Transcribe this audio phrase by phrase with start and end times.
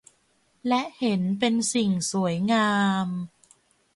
[0.67, 2.71] และเห็นเป็นสิ่งสวยงา
[3.05, 3.07] ม